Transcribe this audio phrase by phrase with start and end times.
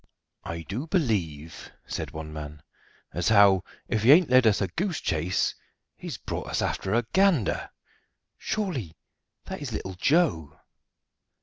[0.43, 2.63] "I do believe," said one man,
[3.13, 5.53] "as how, if he ain't led us a goose chase,
[5.95, 7.69] he's brought us after a Gander
[8.35, 8.97] surely
[9.45, 10.57] that is little Joe."